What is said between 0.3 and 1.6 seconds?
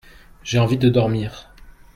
J'ai envie de dormir.